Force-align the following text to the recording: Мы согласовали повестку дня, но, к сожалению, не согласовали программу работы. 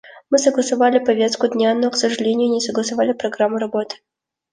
Мы 0.31 0.39
согласовали 0.39 0.97
повестку 0.97 1.47
дня, 1.47 1.75
но, 1.75 1.91
к 1.91 1.95
сожалению, 1.95 2.49
не 2.51 2.59
согласовали 2.59 3.13
программу 3.13 3.57
работы. 3.59 3.97